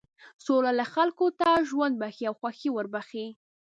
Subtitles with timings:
[0.45, 3.27] سوله خلکو ته ژوند بښي او خوښي وربښي.